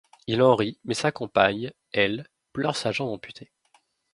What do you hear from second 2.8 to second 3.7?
jambe amputée.